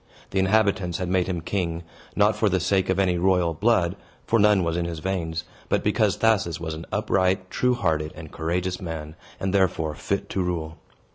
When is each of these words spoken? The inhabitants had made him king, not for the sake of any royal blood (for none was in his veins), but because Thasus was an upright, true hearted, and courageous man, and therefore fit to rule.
The 0.31 0.39
inhabitants 0.39 0.97
had 0.97 1.09
made 1.09 1.27
him 1.27 1.41
king, 1.41 1.83
not 2.15 2.35
for 2.35 2.49
the 2.49 2.59
sake 2.59 2.89
of 2.89 2.97
any 2.97 3.19
royal 3.19 3.53
blood 3.53 3.95
(for 4.25 4.39
none 4.39 4.63
was 4.63 4.75
in 4.75 4.85
his 4.85 4.97
veins), 4.97 5.43
but 5.69 5.83
because 5.83 6.17
Thasus 6.17 6.59
was 6.59 6.73
an 6.73 6.87
upright, 6.91 7.51
true 7.51 7.75
hearted, 7.75 8.11
and 8.15 8.31
courageous 8.31 8.81
man, 8.81 9.15
and 9.39 9.53
therefore 9.53 9.93
fit 9.93 10.27
to 10.29 10.41
rule. 10.41 10.79